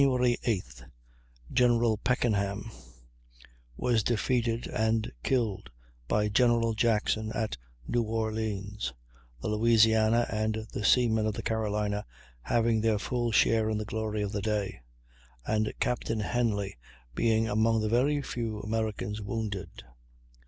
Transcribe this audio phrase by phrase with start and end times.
[0.01, 0.87] 8th
[1.53, 2.71] General Packenham
[3.77, 5.69] was defeated and killed
[6.07, 7.55] by General Jackson at
[7.87, 8.93] New Orleans,
[9.43, 12.03] the Louisiana and the seamen of the Carolina
[12.41, 14.81] having their full share in the glory of the day,
[15.45, 16.77] and Captain Henly
[17.13, 19.83] being among the very few American wounded.